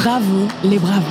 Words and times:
Bravo 0.00 0.46
les 0.62 0.78
bravos. 0.78 1.02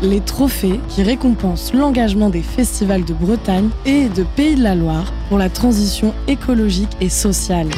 Les 0.00 0.22
trophées 0.22 0.80
qui 0.88 1.02
récompensent 1.02 1.74
l'engagement 1.74 2.30
des 2.30 2.40
festivals 2.40 3.04
de 3.04 3.12
Bretagne 3.12 3.68
et 3.84 4.08
de 4.08 4.22
Pays 4.22 4.54
de 4.54 4.62
la 4.62 4.74
Loire 4.74 5.12
pour 5.28 5.36
la 5.36 5.50
transition 5.50 6.14
écologique 6.28 6.96
et 7.02 7.10
sociale. 7.10 7.68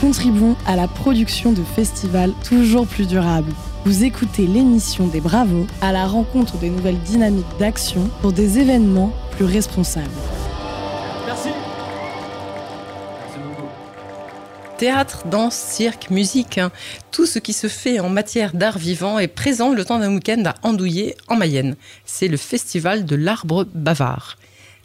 Contribuons 0.00 0.56
à 0.66 0.74
la 0.74 0.88
production 0.88 1.52
de 1.52 1.62
festivals 1.62 2.32
toujours 2.42 2.84
plus 2.84 3.06
durables. 3.06 3.52
Vous 3.84 4.02
écoutez 4.02 4.44
l'émission 4.44 5.06
des 5.06 5.20
Bravos 5.20 5.68
à 5.80 5.92
la 5.92 6.08
rencontre 6.08 6.56
des 6.56 6.70
nouvelles 6.70 7.00
dynamiques 7.04 7.46
d'action 7.60 8.10
pour 8.22 8.32
des 8.32 8.58
événements 8.58 9.12
plus 9.36 9.44
responsables. 9.44 10.10
Théâtre, 14.80 15.26
danse, 15.26 15.56
cirque, 15.56 16.08
musique, 16.08 16.56
hein. 16.56 16.72
tout 17.10 17.26
ce 17.26 17.38
qui 17.38 17.52
se 17.52 17.66
fait 17.66 18.00
en 18.00 18.08
matière 18.08 18.54
d'art 18.54 18.78
vivant 18.78 19.18
est 19.18 19.28
présent 19.28 19.74
le 19.74 19.84
temps 19.84 19.98
d'un 19.98 20.14
week-end 20.14 20.42
à 20.46 20.54
Andouillé, 20.66 21.16
en 21.28 21.36
Mayenne. 21.36 21.76
C'est 22.06 22.28
le 22.28 22.38
festival 22.38 23.04
de 23.04 23.14
l'arbre 23.14 23.66
bavard. 23.74 24.38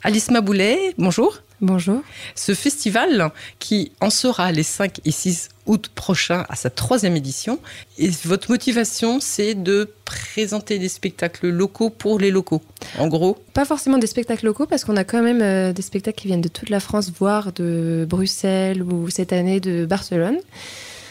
Alice 0.03 0.31
Maboulet, 0.31 0.93
bonjour. 0.97 1.39
Bonjour. 1.61 2.01
Ce 2.35 2.53
festival, 2.53 3.31
qui 3.59 3.93
en 4.01 4.09
sera 4.09 4.51
les 4.51 4.63
5 4.63 4.99
et 5.05 5.11
6 5.11 5.49
août 5.67 5.89
prochains 5.95 6.45
à 6.49 6.55
sa 6.55 6.69
troisième 6.69 7.15
édition, 7.15 7.59
et 7.97 8.09
votre 8.25 8.51
motivation, 8.51 9.21
c'est 9.21 9.55
de 9.55 9.89
présenter 10.03 10.79
des 10.79 10.89
spectacles 10.89 11.47
locaux 11.47 11.89
pour 11.89 12.19
les 12.19 12.29
locaux, 12.29 12.61
en 12.99 13.07
gros 13.07 13.37
Pas 13.53 13.63
forcément 13.63 13.97
des 13.97 14.07
spectacles 14.07 14.45
locaux, 14.45 14.65
parce 14.65 14.83
qu'on 14.83 14.97
a 14.97 15.05
quand 15.05 15.21
même 15.21 15.41
euh, 15.41 15.71
des 15.71 15.81
spectacles 15.81 16.19
qui 16.19 16.27
viennent 16.27 16.41
de 16.41 16.49
toute 16.49 16.69
la 16.69 16.81
France, 16.81 17.11
voire 17.17 17.53
de 17.53 18.05
Bruxelles 18.09 18.83
ou 18.83 19.09
cette 19.09 19.31
année 19.31 19.61
de 19.61 19.85
Barcelone. 19.85 20.37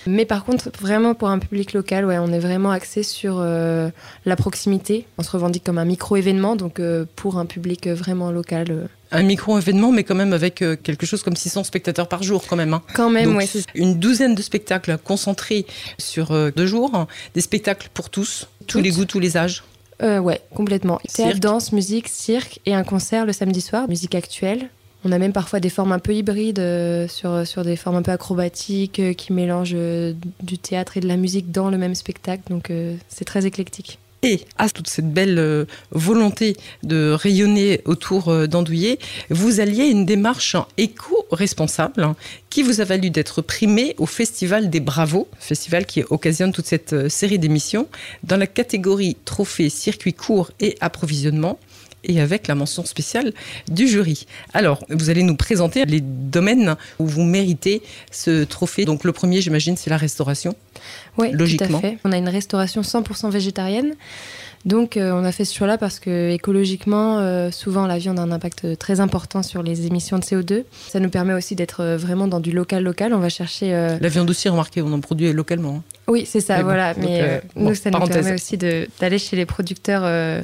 Mais 0.07 0.27
par 0.27 0.45
contre, 0.45 0.71
vraiment 0.79 1.15
pour 1.15 1.29
un 1.29 1.39
public 1.39 1.73
local, 1.73 2.05
ouais, 2.05 2.19
on 2.19 2.31
est 2.31 2.39
vraiment 2.39 2.71
axé 2.71 3.03
sur 3.03 3.39
euh, 3.39 3.89
la 4.27 4.37
proximité. 4.37 5.07
On 5.17 5.23
se 5.23 5.31
revendique 5.31 5.65
comme 5.65 5.79
un 5.79 5.87
micro-événement, 5.87 6.57
donc 6.57 6.79
euh, 6.79 7.07
pour 7.17 7.39
un 7.39 7.47
public 7.47 7.89
vraiment 7.89 8.31
local. 8.31 8.89
Un 9.15 9.23
micro-événement, 9.23 9.93
mais 9.93 10.05
quand 10.05 10.15
même 10.15 10.33
avec 10.33 10.61
euh, 10.61 10.77
quelque 10.77 11.07
chose 11.07 11.23
comme 11.23 11.37
600 11.37 11.65
spectateurs 11.65 12.09
par 12.09 12.23
jour, 12.23 12.45
quand 12.47 12.57
même. 12.57 12.75
hein. 12.75 12.83
Quand 12.95 13.11
même, 13.11 13.31
Donc, 13.31 13.39
ouais, 13.39 13.49
une 13.75 13.99
douzaine 13.99 14.35
de 14.35 14.43
spectacles 14.43 14.99
concentrés 15.03 15.65
sur 15.99 16.33
euh, 16.33 16.51
deux 16.55 16.67
jours, 16.67 16.95
hein. 16.95 17.07
des 17.35 17.41
spectacles 17.41 17.89
pour 17.95 18.11
tous, 18.11 18.49
tous 18.67 18.81
les 18.81 18.91
goûts, 18.91 19.05
tous 19.07 19.21
les 19.21 19.37
âges. 19.37 19.65
Euh, 20.03 20.19
ouais, 20.19 20.41
complètement. 20.55 21.01
Théâtre, 21.13 21.39
danse, 21.39 21.73
musique, 21.73 22.09
cirque 22.09 22.61
et 22.67 22.75
un 22.75 22.83
concert 22.85 23.25
le 23.25 23.33
samedi 23.33 23.61
soir, 23.61 23.89
musique 23.89 24.15
actuelle. 24.15 24.69
On 25.07 25.13
a 25.13 25.19
même 25.19 25.33
parfois 25.35 25.61
des 25.61 25.69
formes 25.69 25.93
un 25.93 25.99
peu 25.99 26.15
hybrides 26.15 26.59
euh, 26.59 27.07
sur, 27.09 27.47
sur 27.47 27.63
des 27.63 27.77
formes 27.77 27.97
un 27.97 28.03
peu 28.03 28.11
acrobatiques 28.11 29.01
euh, 29.01 29.13
qui 29.13 29.35
mélangent 29.35 29.73
euh, 29.75 30.15
du 30.43 30.57
théâtre 30.57 30.97
et 30.97 31.01
de 31.01 31.07
la 31.07 31.17
musique 31.17 31.53
dans 31.53 31.69
le 31.69 31.77
même 31.77 31.95
spectacle. 31.95 32.43
Donc 32.49 32.73
c'est 33.09 33.25
très 33.25 33.45
éclectique. 33.47 33.99
Et 34.25 34.41
à 34.57 34.71
toute 34.71 34.89
cette 34.89 35.13
belle 35.13 35.39
euh, 35.39 35.67
volonté 35.91 36.57
de 36.83 37.11
rayonner 37.11 37.83
autour 37.85 38.29
euh, 38.29 38.47
d'Andouillé, 38.47 38.99
vous 39.29 39.61
alliez 39.61 39.85
une 39.85 40.07
démarche 40.07 40.57
éco-responsable 40.79 42.03
hein, 42.03 42.17
qui 42.49 42.63
vous 42.63 42.81
a 42.81 42.85
valu 42.85 43.11
d'être 43.11 43.43
primé 43.43 43.95
au 43.99 44.07
Festival 44.07 44.71
des 44.71 44.81
Bravos, 44.81 45.29
festival 45.39 45.85
qui 45.85 46.03
occasionne 46.09 46.53
toute 46.53 46.65
cette 46.65 46.95
euh, 46.95 47.11
série 47.11 47.39
d'émissions, 47.39 47.87
dans 48.23 48.39
la 48.39 48.47
catégorie 48.47 49.19
trophée 49.27 49.69
circuit 49.69 50.15
court 50.15 50.53
et 50.59 50.79
approvisionnement 50.81 51.59
et 52.05 52.21
avec 52.21 52.47
la 52.49 52.55
mention 52.55 52.85
spéciale 52.85 53.33
du 53.69 53.89
jury. 53.89 54.27
Alors, 54.53 54.85
vous 54.91 55.11
allez 55.11 55.23
nous 55.23 55.37
présenter 55.37 55.85
les 55.85 56.01
domaines 56.01 56.77
où 56.99 57.07
vous 57.07 57.23
méritez 57.23 57.83
ce 58.11 58.45
trophée. 58.45 58.85
Donc, 58.85 59.05
le 59.05 59.13
premier, 59.13 59.41
j'imagine, 59.41 59.77
c'est 59.77 59.91
la 59.91 59.97
restauration. 59.97 60.55
Oui, 61.19 61.31
Logiquement. 61.33 61.81
tout 61.81 61.87
à 61.87 61.91
fait. 61.91 61.99
On 62.05 62.13
a 62.13 62.17
une 62.17 62.29
restauration 62.29 62.83
100% 62.83 63.31
végétarienne. 63.31 63.95
Donc 64.65 64.97
euh, 64.97 65.13
on 65.13 65.25
a 65.27 65.31
fait 65.33 65.45
ce 65.45 65.55
choix-là 65.55 65.77
parce 65.77 66.01
que 66.01 66.31
écologiquement, 66.31 67.19
euh, 67.19 67.51
souvent 67.51 67.87
la 67.87 67.99
viande 67.99 68.19
a 68.19 68.23
un 68.23 68.33
impact 68.33 68.79
très 68.79 68.99
important 68.99 69.43
sur 69.43 69.63
les 69.63 69.85
émissions 69.87 70.19
de 70.19 70.25
CO2. 70.25 70.65
Ça 70.89 71.01
nous 71.01 71.11
permet 71.11 71.35
aussi 71.35 71.55
d'être 71.55 71.83
euh, 71.83 71.97
vraiment 71.99 72.29
dans 72.29 72.41
du 72.41 72.51
local-local. 72.51 73.13
On 73.13 73.19
va 73.19 73.29
chercher... 73.29 73.75
euh, 73.75 73.99
La 74.01 74.09
viande 74.09 74.31
aussi, 74.31 74.49
remarquez, 74.49 74.81
on 74.81 74.91
en 74.95 75.01
produit 75.01 75.31
localement. 75.35 75.77
hein. 75.77 75.83
Oui, 76.09 76.25
c'est 76.27 76.41
ça, 76.41 76.55
Mais 76.57 76.63
bon, 76.63 76.69
voilà. 76.69 76.95
Mais 76.97 77.21
euh, 77.21 77.25
euh, 77.25 77.41
bon, 77.57 77.69
nous, 77.69 77.75
ça 77.75 77.91
nous 77.91 78.01
permet 78.07 78.33
aussi 78.33 78.57
d'aller 78.57 79.19
chez 79.19 79.37
les 79.37 79.45
producteurs 79.45 80.01
euh, 80.05 80.41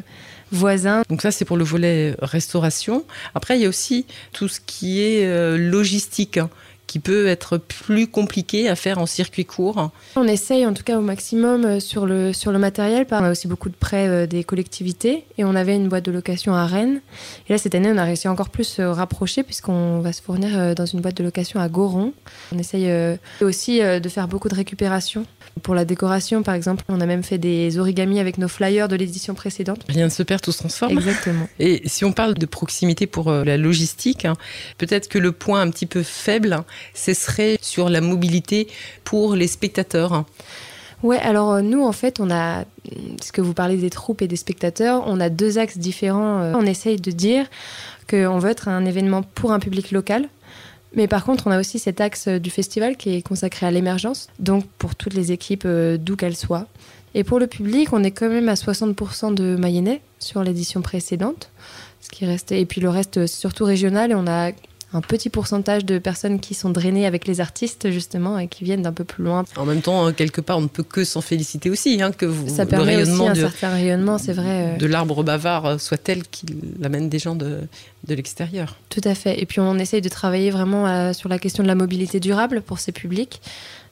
voisins. 0.53 1.03
Donc 1.09 1.23
ça, 1.23 1.31
c'est 1.31 1.45
pour 1.45 1.57
le 1.57 1.65
volet 1.65 2.15
restauration. 2.21 3.05
Après, 3.35 3.59
il 3.59 3.63
y 3.63 3.67
a 3.67 3.69
aussi 3.69 4.07
tout 4.33 4.49
ce 4.49 4.61
qui 4.65 5.01
est 5.01 5.27
euh, 5.27 5.57
logistique, 5.57 6.39
hein, 6.39 6.51
qui 6.91 6.99
peut 6.99 7.29
être 7.29 7.57
plus 7.57 8.09
compliqué 8.09 8.69
à 8.69 8.75
faire 8.75 8.99
en 8.99 9.07
circuit 9.07 9.45
court. 9.45 9.93
On 10.17 10.27
essaye 10.27 10.67
en 10.67 10.75
tout 10.75 10.83
cas 10.83 10.99
au 10.99 11.01
maximum 11.01 11.65
euh, 11.65 11.79
sur 11.79 12.05
le, 12.05 12.33
sur 12.33 12.51
le 12.51 12.59
matériel. 12.59 13.07
On 13.13 13.23
a 13.23 13.31
aussi 13.31 13.47
beaucoup 13.47 13.69
de 13.69 13.77
prêts 13.77 14.09
euh, 14.09 14.27
des 14.27 14.43
collectivités 14.43 15.25
et 15.39 15.45
on 15.45 15.55
avait 15.55 15.77
une 15.77 15.89
boîte 15.89 16.05
de 16.05 16.11
location 16.11 16.53
à 16.53 16.67
Rennes. 16.67 17.01
Et 17.49 17.53
là, 17.53 17.59
cette 17.59 17.77
année, 17.77 17.93
on 17.93 17.97
a 17.97 18.03
réussi 18.03 18.27
à 18.27 18.33
encore 18.33 18.49
plus 18.49 18.65
se 18.65 18.83
rapprocher 18.83 19.45
puisqu'on 19.45 20.01
va 20.01 20.13
se 20.13 20.21
fournir 20.21 20.59
euh, 20.59 20.75
dans 20.75 20.85
une 20.85 21.01
boîte 21.01 21.17
de 21.17 21.23
location 21.23 21.61
à 21.61 21.69
Goron. 21.69 22.13
On 22.53 22.59
essaye 22.59 22.91
euh, 22.91 23.17
aussi 23.41 23.81
euh, 23.81 24.01
de 24.01 24.09
faire 24.09 24.27
beaucoup 24.27 24.49
de 24.49 24.57
récupération. 24.57 25.27
Pour 25.63 25.75
la 25.75 25.85
décoration, 25.85 26.43
par 26.43 26.55
exemple, 26.55 26.85
on 26.89 27.01
a 27.01 27.07
même 27.07 27.23
fait 27.23 27.39
des 27.39 27.79
origamis 27.79 28.19
avec 28.21 28.39
nos 28.39 28.49
flyers 28.49 28.89
de 28.89 28.97
l'édition 28.97 29.35
précédente. 29.35 29.81
Rien 29.89 30.07
ne 30.07 30.11
se 30.11 30.23
perd, 30.23 30.41
tout 30.41 30.53
se 30.53 30.59
transforme. 30.59 30.93
Exactement. 30.93 31.49
Et 31.59 31.83
si 31.87 32.05
on 32.05 32.13
parle 32.13 32.35
de 32.35 32.47
proximité 32.47 33.07
pour 33.07 33.29
euh, 33.29 33.45
la 33.45 33.57
logistique, 33.57 34.25
hein, 34.25 34.35
peut-être 34.79 35.09
que 35.09 35.19
le 35.19 35.33
point 35.33 35.61
un 35.61 35.71
petit 35.71 35.87
peu 35.87 36.03
faible, 36.03 36.59
ce 36.95 37.15
serait 37.15 37.59
sur 37.61 37.89
la 37.89 38.01
mobilité 38.01 38.69
pour 39.05 39.35
les 39.35 39.47
spectateurs. 39.47 40.25
Ouais, 41.03 41.19
alors 41.19 41.53
euh, 41.53 41.61
nous, 41.63 41.83
en 41.83 41.93
fait, 41.93 42.21
on 42.21 42.31
a, 42.31 42.65
ce 43.23 43.33
que 43.33 43.41
vous 43.41 43.55
parlez 43.55 43.77
des 43.77 43.91
troupes 43.91 44.21
et 44.21 44.29
des 44.29 44.37
spectateurs, 44.37 45.05
on 45.07 45.19
a 45.21 45.31
deux 45.31 45.59
axes 45.59 45.79
différents. 45.79 46.41
Euh, 46.43 46.53
On 46.55 46.67
essaye 46.67 46.97
de 46.97 47.11
dire 47.11 47.47
qu'on 48.09 48.39
veut 48.39 48.51
être 48.51 48.69
un 48.69 48.85
événement 48.85 49.23
pour 49.23 49.53
un 49.53 49.61
public 49.61 49.93
local. 49.93 50.29
Mais 50.95 51.07
par 51.07 51.25
contre, 51.25 51.47
on 51.47 51.53
a 51.53 51.61
aussi 51.61 51.79
cet 51.79 52.01
axe 52.01 52.27
euh, 52.29 52.39
du 52.39 52.51
festival 52.51 52.97
qui 52.97 53.15
est 53.15 53.23
consacré 53.23 53.65
à 53.65 53.71
l'émergence, 53.71 54.29
donc 54.41 54.67
pour 54.79 54.95
toutes 54.95 55.15
les 55.15 55.33
équipes, 55.33 55.67
d'où 55.67 56.17
qu'elles 56.17 56.37
soient. 56.37 56.67
Et 57.15 57.25
pour 57.25 57.39
le 57.39 57.47
public, 57.47 57.93
on 57.93 58.05
est 58.05 58.11
quand 58.11 58.29
même 58.29 58.49
à 58.49 58.55
60% 58.55 59.35
de 59.35 59.57
Mayennais 59.57 60.01
sur 60.19 60.45
l'édition 60.45 60.83
précédente, 60.83 61.51
ce 62.01 62.11
qui 62.11 62.27
reste, 62.27 62.53
et 62.53 62.67
puis 62.67 62.81
le 62.81 62.89
reste 62.89 63.27
surtout 63.27 63.65
régional, 63.65 64.11
et 64.13 64.15
on 64.15 64.27
a 64.27 64.51
un 64.93 65.01
petit 65.01 65.31
pourcentage 65.31 65.85
de 65.85 65.99
personnes 65.99 66.41
qui 66.41 66.55
sont 66.55 66.71
drainées 66.71 67.07
avec 67.07 67.27
les 67.27 67.41
artistes 67.41 67.91
justement 67.91 68.39
et 68.39 68.49
qui 68.49 68.65
viennent 68.65 68.83
d'un 68.83 68.93
peu 68.93 69.05
plus 69.05 69.23
loin 69.25 69.45
En 69.57 69.65
même 69.65 69.83
temps, 69.83 70.05
hein, 70.05 70.13
quelque 70.13 70.41
part, 70.41 70.59
on 70.59 70.63
ne 70.63 70.67
peut 70.69 70.83
que 70.83 71.05
s'en 71.05 71.21
féliciter 71.21 71.71
aussi, 71.71 72.03
hein, 72.03 72.11
que 72.11 72.27
vous, 72.27 72.49
ça 72.49 72.65
le 72.65 72.71
permet 72.71 72.97
aussi 72.97 73.05
rayonnement 73.05 73.29
un 73.29 73.33
de, 73.33 73.41
certain 73.41 73.71
rayonnement, 73.71 74.19
c'est 74.19 74.33
vrai. 74.33 74.75
euh, 74.75 74.77
de 74.77 74.87
l'arbre 74.87 75.23
bavard 75.23 75.81
soit 75.81 75.99
tel 75.99 76.25
qu'il 76.25 76.57
amène 76.83 77.09
des 77.09 77.19
gens 77.19 77.37
de, 77.37 77.61
de 78.07 78.15
l'extérieur. 78.15 78.77
Tout 78.89 79.03
à 79.05 79.15
fait. 79.15 79.41
Et 79.41 79.47
puis 79.47 79.61
on 79.61 79.79
essaye 79.79 80.01
de 80.03 80.09
travailler 80.09 80.51
vraiment 80.51 80.87
euh, 80.87 81.13
sur 81.13 81.29
la 81.29 81.39
question 81.39 81.63
de 81.63 81.69
la 81.69 81.75
mobilité 81.75 82.19
durable 82.21 82.61
pour 82.63 82.79
ces 82.79 82.93
publics. 82.93 83.41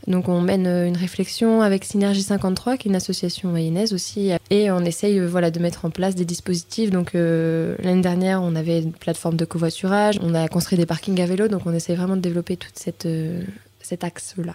Donc 0.09 0.29
on 0.29 0.41
mène 0.41 0.67
euh, 0.67 0.89
une 0.89 0.97
réflexion 0.97 1.61
avec 1.61 1.85
Synergie 1.85 2.23
53, 2.23 2.79
qui 2.79 2.89
est 2.89 2.91
une 2.91 2.97
association 2.97 3.51
mayonnaise 3.51 3.93
aussi, 3.93 4.31
et 4.51 4.71
on 4.71 4.81
essaye 4.81 5.21
euh, 5.21 5.29
voilà, 5.29 5.51
de 5.51 5.61
mettre 5.61 5.85
en 5.85 5.91
place 5.91 6.15
des 6.15 6.25
dispositifs. 6.25 6.91
Donc 6.91 7.15
euh, 7.15 7.77
l'année 7.83 8.01
dernière, 8.01 8.43
on 8.43 8.57
avait 8.57 8.81
une 8.81 8.93
plateforme 8.93 9.37
de 9.37 9.45
covoiturage, 9.45 10.19
on 10.23 10.35
a 10.35 10.49
construit 10.49 10.79
des 10.79 10.87
parkings 10.87 11.21
à 11.21 11.27
vélo, 11.27 11.49
donc 11.49 11.63
on 11.67 11.75
essaye 11.75 11.95
vraiment 11.95 12.17
de 12.17 12.23
développer 12.23 12.57
tout 12.57 12.71
cet 12.75 14.05
axe-là. 14.05 14.55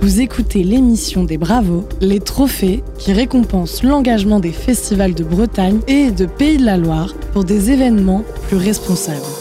Vous 0.00 0.20
écoutez 0.20 0.64
l'émission 0.64 1.22
des 1.22 1.38
Bravos, 1.38 1.88
les 2.00 2.20
trophées 2.20 2.82
qui 2.98 3.12
récompensent 3.12 3.84
l'engagement 3.84 4.40
des 4.40 4.52
festivals 4.52 5.14
de 5.14 5.24
Bretagne 5.24 5.80
et 5.86 6.10
de 6.10 6.26
Pays 6.26 6.58
de 6.58 6.64
la 6.64 6.76
Loire 6.76 7.14
pour 7.32 7.44
des 7.44 7.70
événements 7.70 8.24
plus 8.48 8.56
responsables. 8.56 9.37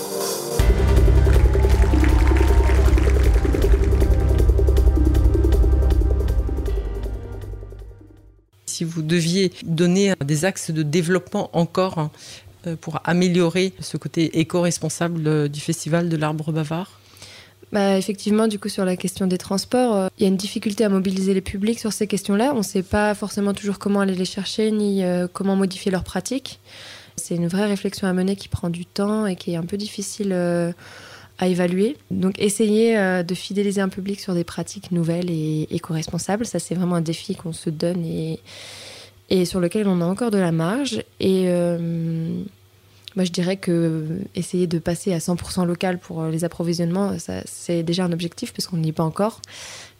Si 8.77 8.83
vous 8.83 9.01
deviez 9.01 9.51
donner 9.65 10.13
des 10.23 10.45
axes 10.45 10.69
de 10.69 10.83
développement 10.83 11.49
encore 11.53 11.97
hein, 11.97 12.11
euh, 12.67 12.75
pour 12.75 13.01
améliorer 13.05 13.73
ce 13.79 13.97
côté 13.97 14.39
éco-responsable 14.39 15.27
euh, 15.27 15.47
du 15.47 15.59
festival 15.59 16.09
de 16.09 16.15
l'arbre 16.15 16.51
bavard? 16.51 16.99
Bah, 17.71 17.97
effectivement, 17.97 18.47
du 18.47 18.59
coup, 18.59 18.69
sur 18.69 18.85
la 18.85 18.95
question 18.95 19.25
des 19.25 19.39
transports, 19.39 19.95
euh, 19.95 20.07
il 20.19 20.21
y 20.21 20.25
a 20.25 20.29
une 20.29 20.37
difficulté 20.37 20.83
à 20.83 20.89
mobiliser 20.89 21.33
les 21.33 21.41
publics 21.41 21.79
sur 21.79 21.91
ces 21.91 22.05
questions-là. 22.05 22.51
On 22.53 22.59
ne 22.59 22.61
sait 22.61 22.83
pas 22.83 23.15
forcément 23.15 23.55
toujours 23.55 23.79
comment 23.79 24.01
aller 24.01 24.13
les 24.13 24.25
chercher 24.25 24.69
ni 24.69 25.01
comment 25.33 25.55
modifier 25.55 25.91
leurs 25.91 26.03
pratiques. 26.03 26.59
C'est 27.15 27.33
une 27.33 27.47
vraie 27.47 27.65
réflexion 27.65 28.07
à 28.07 28.13
mener 28.13 28.35
qui 28.35 28.47
prend 28.47 28.69
du 28.69 28.85
temps 28.85 29.25
et 29.25 29.35
qui 29.35 29.53
est 29.53 29.55
un 29.55 29.65
peu 29.65 29.77
difficile 29.77 30.35
à 31.39 31.47
évaluer. 31.47 31.97
Donc, 32.11 32.39
essayer 32.39 32.97
euh, 32.97 33.23
de 33.23 33.35
fidéliser 33.35 33.81
un 33.81 33.89
public 33.89 34.19
sur 34.19 34.33
des 34.33 34.43
pratiques 34.43 34.91
nouvelles 34.91 35.29
et 35.29 35.67
éco-responsables, 35.71 36.45
ça, 36.45 36.59
c'est 36.59 36.75
vraiment 36.75 36.95
un 36.95 37.01
défi 37.01 37.35
qu'on 37.35 37.53
se 37.53 37.69
donne 37.69 38.03
et, 38.05 39.45
sur 39.45 39.59
lequel 39.59 39.87
on 39.87 40.01
a 40.01 40.05
encore 40.05 40.31
de 40.31 40.37
la 40.37 40.51
marge. 40.51 41.03
Et. 41.19 41.45
euh, 41.47 42.43
Moi, 43.17 43.25
je 43.25 43.31
dirais 43.31 43.57
que 43.57 44.05
essayer 44.35 44.67
de 44.67 44.79
passer 44.79 45.11
à 45.11 45.17
100% 45.17 45.65
local 45.65 45.97
pour 45.99 46.23
les 46.25 46.45
approvisionnements, 46.45 47.17
c'est 47.45 47.83
déjà 47.83 48.05
un 48.05 48.13
objectif 48.13 48.53
parce 48.53 48.67
qu'on 48.67 48.77
n'y 48.77 48.89
est 48.89 48.93
pas 48.93 49.03
encore 49.03 49.41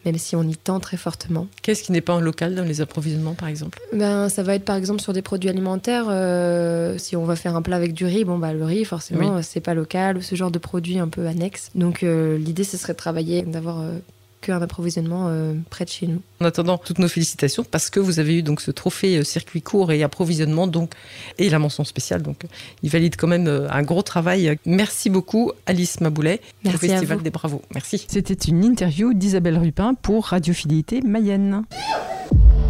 même 0.04 0.18
si 0.18 0.36
on 0.36 0.42
y 0.42 0.56
tend 0.56 0.80
très 0.80 0.96
fortement. 0.96 1.46
Qu'est-ce 1.62 1.82
qui 1.82 1.92
n'est 1.92 2.00
pas 2.00 2.14
en 2.14 2.20
local 2.20 2.54
dans 2.54 2.64
les 2.64 2.80
approvisionnements, 2.80 3.34
par 3.34 3.48
exemple? 3.48 3.78
Ben, 3.92 4.28
Ça 4.28 4.42
va 4.42 4.54
être 4.54 4.64
par 4.64 4.76
exemple 4.76 5.00
sur 5.00 5.12
des 5.12 5.22
produits 5.22 5.50
alimentaires. 5.50 6.06
Euh, 6.08 6.96
si 6.98 7.16
on 7.16 7.24
va 7.24 7.36
faire 7.36 7.56
un 7.56 7.62
plat 7.62 7.76
avec 7.76 7.92
du 7.92 8.04
riz, 8.04 8.24
bon, 8.24 8.38
bah, 8.38 8.52
le 8.52 8.64
riz, 8.64 8.84
forcément, 8.84 9.42
c'est 9.42 9.60
pas 9.60 9.74
local, 9.74 10.16
ou 10.16 10.22
ce 10.22 10.34
genre 10.34 10.50
de 10.50 10.58
produit 10.58 10.98
un 10.98 11.08
peu 11.08 11.26
annexe. 11.26 11.70
Donc 11.74 12.02
euh, 12.02 12.38
l'idée, 12.38 12.64
ce 12.64 12.76
serait 12.76 12.92
de 12.92 12.98
travailler, 12.98 13.42
d'avoir 13.42 13.80
euh, 13.80 13.98
qu'un 14.40 14.60
approvisionnement 14.62 15.26
euh, 15.28 15.54
près 15.70 15.84
de 15.84 15.90
chez 15.90 16.06
nous. 16.06 16.20
En 16.40 16.44
attendant, 16.44 16.78
toutes 16.78 16.98
nos 16.98 17.08
félicitations 17.08 17.64
parce 17.64 17.90
que 17.90 18.00
vous 18.00 18.18
avez 18.18 18.38
eu 18.38 18.42
donc 18.42 18.60
ce 18.60 18.70
trophée 18.70 19.18
euh, 19.18 19.24
circuit 19.24 19.62
court 19.62 19.92
et 19.92 20.02
approvisionnement 20.02 20.66
donc 20.66 20.92
et 21.38 21.50
la 21.50 21.58
mention 21.58 21.84
spéciale 21.84 22.22
donc 22.22 22.44
euh, 22.44 22.48
il 22.82 22.90
valide 22.90 23.16
quand 23.16 23.26
même 23.26 23.48
un 23.70 23.82
gros 23.82 24.02
travail. 24.02 24.56
Merci 24.64 25.10
beaucoup 25.10 25.52
Alice 25.66 26.00
Maboulet 26.00 26.40
au 26.64 26.70
Festival 26.70 27.22
des 27.22 27.30
Bravos. 27.30 27.62
Merci. 27.74 28.04
C'était 28.08 28.34
une 28.34 28.64
interview 28.64 29.12
d'Isabelle 29.14 29.58
Rupin 29.58 29.94
pour 29.94 30.26
Radio 30.26 30.54
Fidélité 30.54 31.00
Mayenne. 31.00 31.64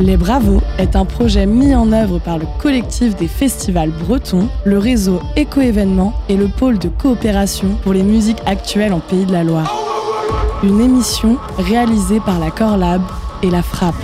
Les 0.00 0.16
Bravos 0.16 0.62
est 0.78 0.94
un 0.94 1.04
projet 1.04 1.44
mis 1.46 1.74
en 1.74 1.90
œuvre 1.92 2.20
par 2.20 2.38
le 2.38 2.46
collectif 2.60 3.16
des 3.16 3.26
festivals 3.26 3.90
bretons, 3.90 4.48
le 4.64 4.78
réseau 4.78 5.20
Éco-événements 5.34 6.14
et 6.28 6.36
le 6.36 6.46
pôle 6.46 6.78
de 6.78 6.88
coopération 6.88 7.74
pour 7.82 7.92
les 7.92 8.04
musiques 8.04 8.38
actuelles 8.46 8.92
en 8.92 9.00
Pays 9.00 9.26
de 9.26 9.32
la 9.32 9.42
Loire 9.42 9.87
une 10.62 10.80
émission 10.80 11.38
réalisée 11.56 12.20
par 12.20 12.38
la 12.38 12.50
Corlab 12.50 13.02
et 13.42 13.50
la 13.50 13.62
Frappe. 13.62 13.94